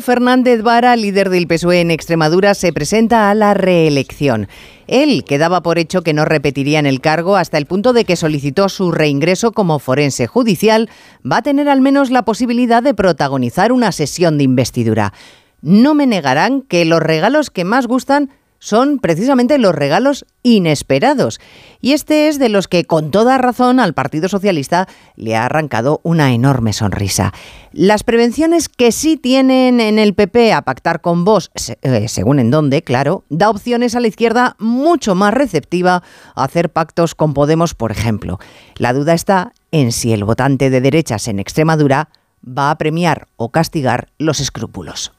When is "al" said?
11.68-11.80, 23.78-23.92